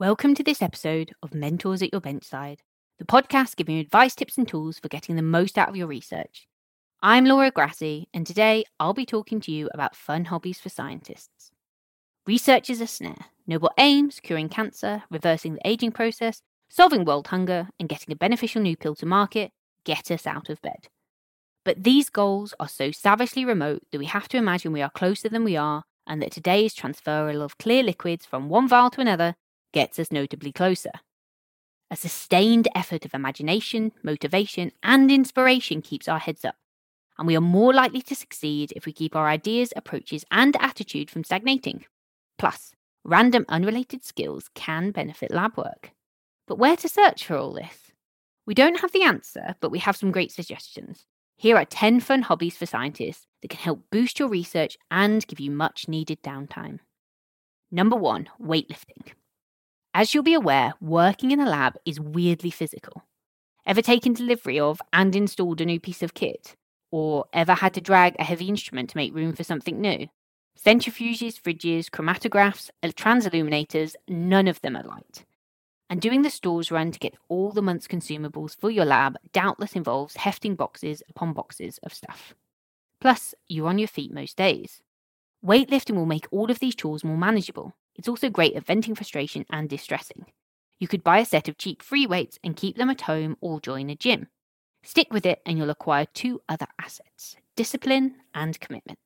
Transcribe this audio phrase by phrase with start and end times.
[0.00, 2.60] Welcome to this episode of Mentors at Your Benchside,
[3.00, 5.88] the podcast giving you advice, tips, and tools for getting the most out of your
[5.88, 6.46] research.
[7.02, 11.50] I'm Laura Grassi, and today I'll be talking to you about fun hobbies for scientists.
[12.28, 13.26] Research is a snare.
[13.48, 18.62] Noble aims, curing cancer, reversing the aging process, solving world hunger, and getting a beneficial
[18.62, 19.50] new pill to market
[19.82, 20.86] get us out of bed.
[21.64, 25.28] But these goals are so savagely remote that we have to imagine we are closer
[25.28, 29.34] than we are, and that today's transferal of clear liquids from one vial to another
[29.72, 30.92] gets us notably closer.
[31.90, 36.56] A sustained effort of imagination, motivation, and inspiration keeps our heads up,
[37.18, 41.10] and we are more likely to succeed if we keep our ideas, approaches, and attitude
[41.10, 41.84] from stagnating.
[42.36, 42.72] Plus,
[43.04, 45.92] random unrelated skills can benefit lab work.
[46.46, 47.90] But where to search for all this?
[48.46, 51.06] We don't have the answer, but we have some great suggestions.
[51.36, 55.38] Here are 10 fun hobbies for scientists that can help boost your research and give
[55.38, 56.80] you much needed downtime.
[57.70, 59.12] Number one, weightlifting.
[59.98, 63.02] As you'll be aware, working in a lab is weirdly physical.
[63.66, 66.54] Ever taken delivery of and installed a new piece of kit?
[66.92, 70.06] Or ever had to drag a heavy instrument to make room for something new?
[70.56, 75.24] Centrifuges, fridges, chromatographs, transilluminators, none of them are light.
[75.90, 79.72] And doing the stores run to get all the month's consumables for your lab doubtless
[79.72, 82.34] involves hefting boxes upon boxes of stuff.
[83.00, 84.80] Plus, you're on your feet most days.
[85.44, 89.44] Weightlifting will make all of these chores more manageable, it's also great at venting frustration
[89.50, 90.26] and distressing.
[90.78, 93.60] You could buy a set of cheap free weights and keep them at home or
[93.60, 94.28] join a gym.
[94.84, 99.00] Stick with it and you'll acquire two other assets discipline and commitment.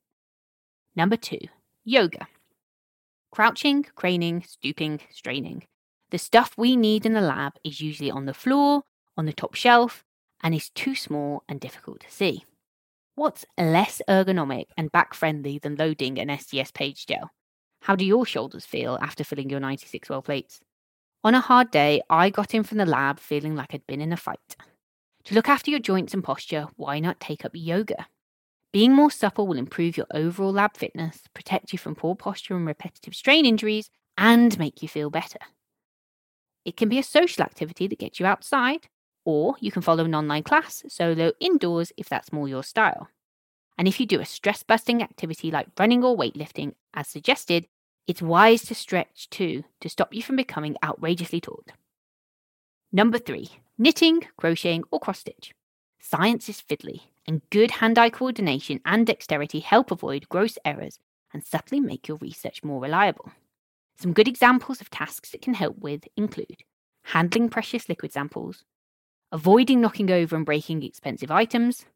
[0.95, 1.41] Number two,
[1.85, 2.29] yoga.
[3.31, 5.65] Crouching, craning, stooping, straining.
[6.11, 8.83] The stuff we need in the lab is usually on the floor,
[9.17, 10.05] on the top shelf,
[10.43, 12.45] and is too small and difficult to see.
[13.15, 17.31] What's less ergonomic and back friendly than loading an SDS-PAGE gel?
[17.83, 20.61] How do your shoulders feel after filling your 96 well plates?
[21.25, 24.13] On a hard day, I got in from the lab feeling like I'd been in
[24.13, 24.57] a fight.
[25.25, 28.07] To look after your joints and posture, why not take up yoga?
[28.73, 32.67] Being more supple will improve your overall lab fitness, protect you from poor posture and
[32.67, 35.39] repetitive strain injuries, and make you feel better.
[36.65, 38.89] It can be a social activity that gets you outside,
[39.25, 43.09] or you can follow an online class solo indoors if that's more your style.
[43.79, 47.67] And if you do a stress busting activity like running or weightlifting, as suggested,
[48.07, 51.69] it's wise to stretch too to stop you from becoming outrageously taut.
[52.93, 55.55] Number three, knitting, crocheting, or cross stitch.
[56.01, 60.99] Science is fiddly, and good hand eye coordination and dexterity help avoid gross errors
[61.33, 63.31] and subtly make your research more reliable.
[63.97, 66.65] Some good examples of tasks it can help with include
[67.05, 68.65] handling precious liquid samples,
[69.31, 71.87] avoiding knocking over and breaking expensive items,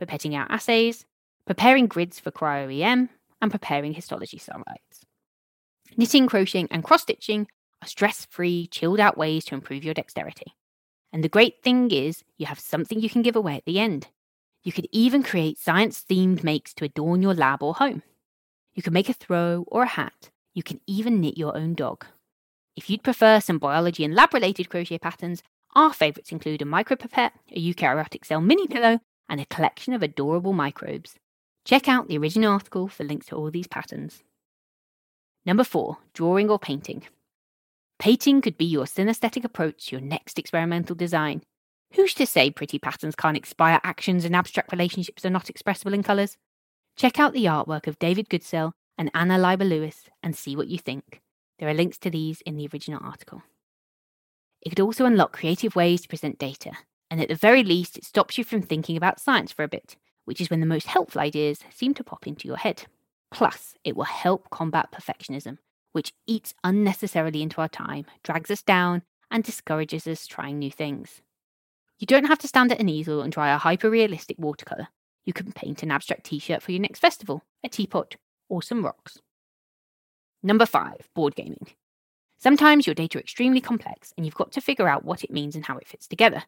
[0.00, 1.04] pipetting out assays,
[1.46, 3.08] preparing grids for cryo-EM,
[3.40, 5.04] and preparing histology slides.
[5.96, 7.48] Knitting, crocheting, and cross stitching
[7.82, 10.54] are stress free, chilled out ways to improve your dexterity.
[11.12, 14.08] And the great thing is, you have something you can give away at the end.
[14.62, 18.02] You could even create science themed makes to adorn your lab or home.
[18.74, 20.30] You can make a throw or a hat.
[20.54, 22.06] You can even knit your own dog.
[22.76, 25.42] If you'd prefer some biology and lab related crochet patterns,
[25.74, 30.52] our favourites include a micropipette, a eukaryotic cell mini pillow, and a collection of adorable
[30.52, 31.16] microbes.
[31.64, 34.22] Check out the original article for links to all these patterns.
[35.46, 37.04] Number four, drawing or painting.
[37.98, 41.42] Painting could be your synesthetic approach to your next experimental design.
[41.94, 46.02] Who's to say pretty patterns can't inspire actions and abstract relationships are not expressible in
[46.02, 46.36] colours?
[46.96, 50.78] Check out the artwork of David Goodsell and Anna Leiber Lewis and see what you
[50.78, 51.20] think.
[51.58, 53.42] There are links to these in the original article.
[54.62, 56.72] It could also unlock creative ways to present data,
[57.10, 59.96] and at the very least, it stops you from thinking about science for a bit
[60.24, 62.84] which is when the most helpful ideas seem to pop into your head.
[63.30, 65.58] Plus, it will help combat perfectionism,
[65.92, 71.22] which eats unnecessarily into our time, drags us down, and discourages us trying new things.
[71.98, 74.88] You don't have to stand at an easel and draw a hyper realistic watercolour.
[75.24, 78.16] You can paint an abstract t shirt for your next festival, a teapot,
[78.48, 79.18] or some rocks.
[80.42, 81.68] Number five, board gaming.
[82.38, 85.54] Sometimes your data are extremely complex and you've got to figure out what it means
[85.54, 86.42] and how it fits together.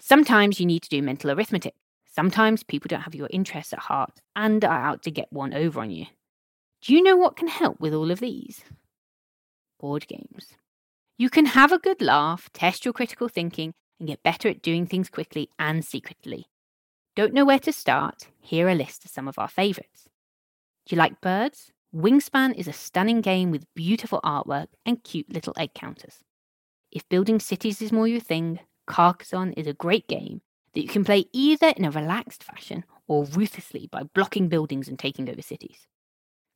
[0.00, 1.74] Sometimes you need to do mental arithmetic,
[2.16, 5.80] Sometimes people don't have your interests at heart and are out to get one over
[5.80, 6.06] on you.
[6.80, 8.64] Do you know what can help with all of these?
[9.78, 10.54] Board games.
[11.18, 14.86] You can have a good laugh, test your critical thinking, and get better at doing
[14.86, 16.46] things quickly and secretly.
[17.16, 18.28] Don't know where to start?
[18.40, 20.08] Here are a list of some of our favourites.
[20.86, 21.70] Do you like birds?
[21.94, 26.24] Wingspan is a stunning game with beautiful artwork and cute little egg counters.
[26.90, 30.40] If building cities is more your thing, Carcassonne is a great game
[30.76, 34.98] that you can play either in a relaxed fashion or ruthlessly by blocking buildings and
[34.98, 35.86] taking over cities.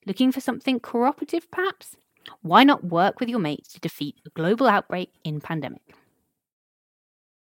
[0.06, 1.96] Looking for something cooperative, perhaps?
[2.43, 5.94] Why not work with your mates to defeat a global outbreak in pandemic?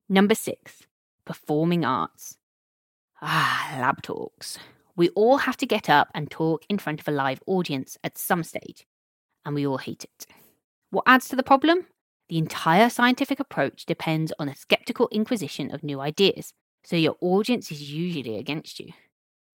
[0.07, 0.83] Number six,
[1.25, 2.37] performing arts.
[3.21, 4.57] Ah, lab talks.
[4.95, 8.17] We all have to get up and talk in front of a live audience at
[8.17, 8.87] some stage,
[9.43, 10.25] and we all hate it.
[10.91, 11.87] What adds to the problem?
[12.29, 16.53] The entire scientific approach depends on a skeptical inquisition of new ideas,
[16.83, 18.93] so your audience is usually against you.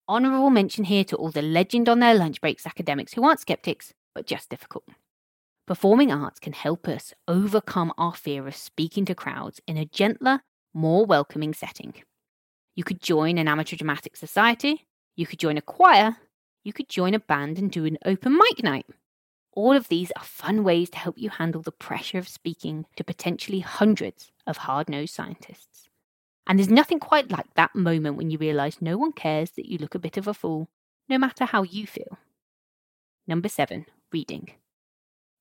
[0.09, 3.95] Honourable mention here to all the legend on their lunch breaks academics who aren't skeptics,
[4.15, 4.85] but just difficult.
[5.67, 10.43] Performing arts can help us overcome our fear of speaking to crowds in a gentler,
[10.75, 11.95] more welcoming setting.
[12.75, 14.87] You could join an amateur dramatic society,
[15.17, 16.19] you could join a choir,
[16.65, 18.87] you could join a band and do an open mic night.
[19.53, 23.05] All of these are fun ways to help you handle the pressure of speaking to
[23.05, 25.89] potentially hundreds of hard nosed scientists.
[26.47, 29.79] And there's nothing quite like that moment when you realise no one cares that you
[29.79, 30.69] look a bit of a fool,
[31.09, 32.19] no matter how you feel.
[33.27, 34.51] Number seven, reading.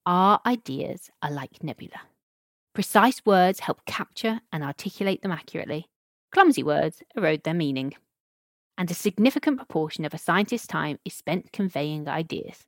[0.06, 2.02] Our ideas are like nebula.
[2.74, 5.88] Precise words help capture and articulate them accurately.
[6.32, 7.94] Clumsy words erode their meaning.
[8.78, 12.66] And a significant proportion of a scientist's time is spent conveying ideas.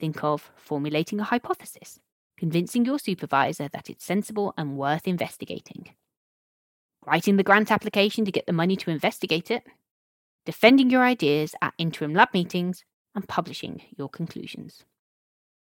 [0.00, 2.00] Think of formulating a hypothesis,
[2.36, 5.90] convincing your supervisor that it's sensible and worth investigating,
[7.06, 9.64] writing the grant application to get the money to investigate it,
[10.44, 14.84] defending your ideas at interim lab meetings, and publishing your conclusions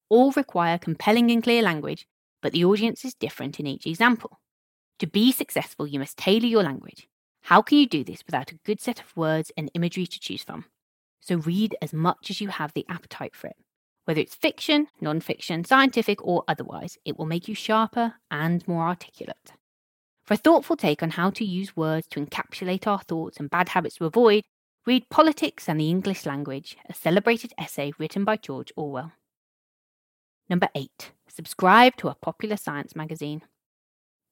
[0.09, 2.07] all require compelling and clear language,
[2.41, 4.39] but the audience is different in each example.
[4.99, 7.07] To be successful, you must tailor your language.
[7.43, 10.43] How can you do this without a good set of words and imagery to choose
[10.43, 10.65] from?
[11.21, 13.55] So read as much as you have the appetite for it.
[14.05, 18.83] Whether it's fiction, non fiction, scientific, or otherwise, it will make you sharper and more
[18.83, 19.53] articulate.
[20.29, 23.69] For a thoughtful take on how to use words to encapsulate our thoughts and bad
[23.69, 24.43] habits to avoid,
[24.85, 29.13] read Politics and the English Language, a celebrated essay written by George Orwell.
[30.47, 33.41] Number eight, subscribe to a popular science magazine.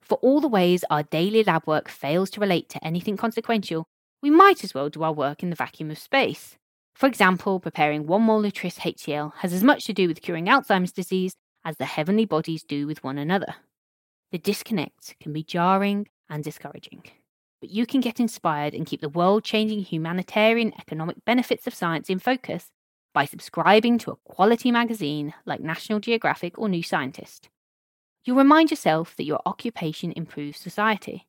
[0.03, 3.87] For all the ways our daily lab work fails to relate to anything consequential,
[4.21, 6.59] we might as well do our work in the vacuum of space.
[6.93, 10.91] For example, preparing 1 molar tris HCl has as much to do with curing Alzheimer's
[10.91, 11.33] disease
[11.65, 13.55] as the heavenly bodies do with one another.
[14.31, 17.03] The disconnect can be jarring and discouraging,
[17.61, 22.09] but you can get inspired and keep the world changing humanitarian economic benefits of science
[22.09, 22.69] in focus
[23.13, 27.49] by subscribing to a quality magazine like National Geographic or New Scientist.
[28.25, 31.25] You'll remind yourself that your occupation improves society.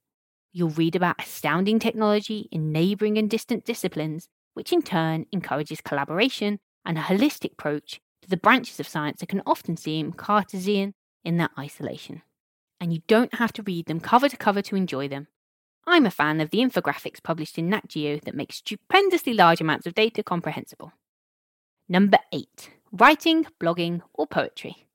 [0.52, 6.58] You'll read about astounding technology in neighbouring and distant disciplines, which in turn encourages collaboration
[6.84, 11.36] and a holistic approach to the branches of science that can often seem Cartesian in
[11.36, 12.22] their isolation.
[12.80, 15.26] And you don't have to read them cover to cover to enjoy them.
[15.86, 19.86] I'm a fan of the infographics published in Nat Geo that make stupendously large amounts
[19.86, 20.92] of data comprehensible.
[21.88, 24.86] Number eight, writing, blogging, or poetry.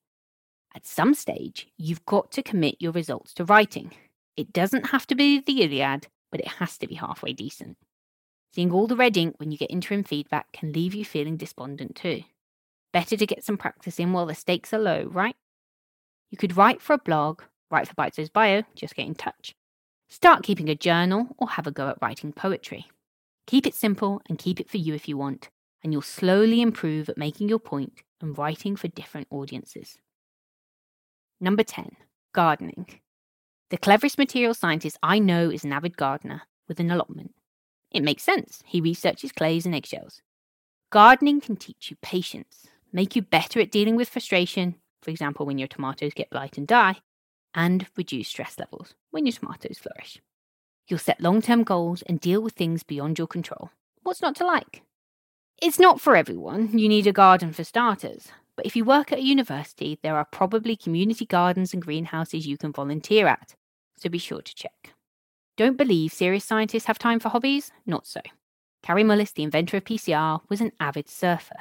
[0.76, 3.92] At some stage, you've got to commit your results to writing.
[4.38, 7.78] It doesn't have to be the Iliad, but it has to be halfway decent.
[8.54, 11.96] Seeing all the red ink when you get interim feedback can leave you feeling despondent
[11.96, 12.24] too.
[12.92, 15.36] Better to get some practice in while the stakes are low, right?
[16.30, 17.42] You could write for a blog,
[17.74, 19.56] write for Bite Bio, just get in touch.
[20.08, 22.86] Start keeping a journal or have a go at writing poetry.
[23.48, 25.50] Keep it simple and keep it for you if you want,
[25.84, 29.98] and you'll slowly improve at making your point and writing for different audiences.
[31.42, 31.98] Number 10,
[32.32, 32.86] gardening.
[33.70, 37.34] The cleverest material scientist I know is an avid gardener with an allotment.
[37.92, 38.62] It makes sense.
[38.66, 40.22] He researches clays and eggshells.
[40.92, 45.58] Gardening can teach you patience, make you better at dealing with frustration, for example, when
[45.58, 46.98] your tomatoes get blight and die,
[47.56, 50.22] and reduce stress levels when your tomatoes flourish.
[50.88, 53.72] You'll set long term goals and deal with things beyond your control.
[54.04, 54.84] What's not to like?
[55.62, 56.78] It's not for everyone.
[56.78, 58.30] You need a garden for starters.
[58.56, 62.58] But if you work at a university, there are probably community gardens and greenhouses you
[62.58, 63.56] can volunteer at,
[63.98, 64.94] so be sure to check.
[65.58, 67.72] Don't believe serious scientists have time for hobbies?
[67.86, 68.22] Not so.
[68.84, 71.56] Kary Mullis, the inventor of PCR, was an avid surfer,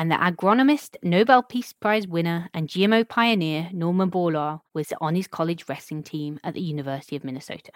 [0.00, 5.26] and the agronomist, Nobel Peace Prize winner, and GMO pioneer Norman Borlaug was on his
[5.26, 7.72] college wrestling team at the University of Minnesota.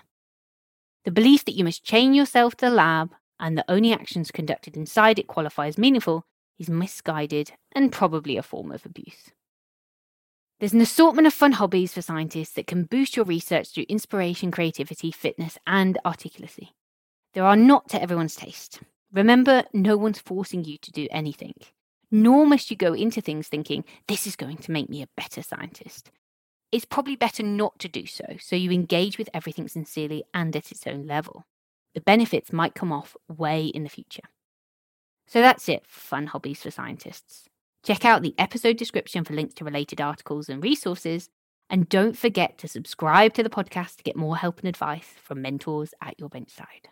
[1.05, 4.75] The belief that you must chain yourself to the lab and the only actions conducted
[4.75, 6.25] inside it qualify as meaningful
[6.59, 9.33] is misguided and probably a form of abuse.
[10.61, 14.51] There's an assortment of fun hobbies for scientists that can boost your research through inspiration,
[14.51, 16.69] creativity, fitness, and articulacy.
[17.35, 18.81] There are not to everyone's taste.
[19.13, 21.53] Remember, no one's forcing you to do anything,
[22.11, 25.43] nor must you go into things thinking, this is going to make me a better
[25.43, 26.11] scientist.
[26.73, 30.73] It's probably better not to do so, so you engage with everything sincerely and at
[30.73, 31.45] its own level
[31.95, 34.23] the benefits might come off way in the future.
[35.27, 37.49] So that's it for fun hobbies for scientists.
[37.83, 41.29] Check out the episode description for links to related articles and resources.
[41.71, 45.41] And don't forget to subscribe to the podcast to get more help and advice from
[45.41, 46.87] mentors at your benchside.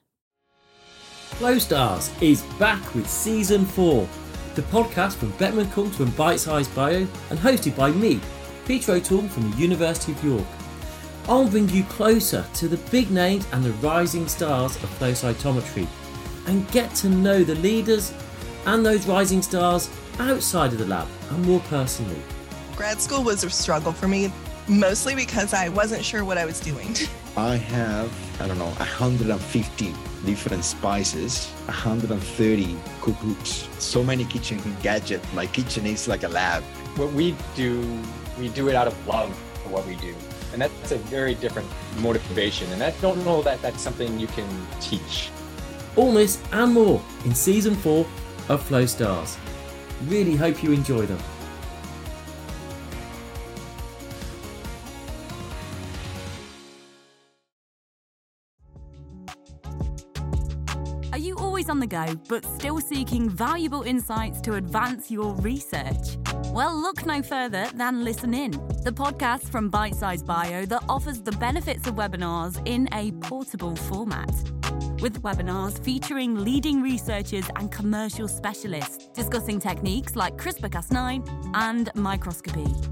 [1.33, 4.09] Flow Stars is back with season four,
[4.55, 8.21] the podcast from Beckman Coulter and Bite Size Bio, and hosted by me,
[8.67, 10.47] Peter O'Toole from the University of York.
[11.29, 15.87] I'll bring you closer to the big names and the rising stars of flow cytometry,
[16.47, 18.13] and get to know the leaders
[18.67, 22.21] and those rising stars outside of the lab and more personally.
[22.77, 24.33] Grad school was a struggle for me,
[24.69, 26.95] mostly because I wasn't sure what I was doing.
[27.37, 35.27] I have, I don't know, 150 different spices, 130 cookbooks, so many kitchen gadgets.
[35.33, 36.63] My kitchen is like a lab.
[36.97, 37.81] What we do,
[38.39, 40.15] we do it out of love for what we do.
[40.53, 41.69] And that's a very different
[42.01, 42.71] motivation.
[42.73, 45.31] And I don't know that that's something you can teach.
[45.97, 48.07] All this and more in season four
[48.49, 49.39] of Flow Stars.
[50.07, 51.19] Really hope you enjoy them.
[61.63, 66.19] Always on the go, but still seeking valuable insights to advance your research?
[66.47, 68.51] Well, look no further than Listen In,
[68.85, 73.77] the podcast from Bite Size Bio that offers the benefits of webinars in a portable
[73.77, 74.35] format.
[75.01, 82.92] With webinars featuring leading researchers and commercial specialists discussing techniques like CRISPR Cas9 and microscopy.